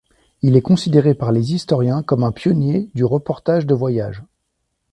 [0.41, 4.23] Il est considéré par les historiens comme un pionnier du reportage de voyages.